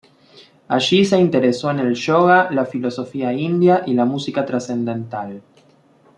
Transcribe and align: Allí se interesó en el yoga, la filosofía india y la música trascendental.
Allí 0.67 1.05
se 1.05 1.19
interesó 1.19 1.69
en 1.69 1.77
el 1.77 1.93
yoga, 1.93 2.49
la 2.49 2.65
filosofía 2.65 3.33
india 3.33 3.83
y 3.85 3.93
la 3.93 4.03
música 4.03 4.43
trascendental. 4.43 5.43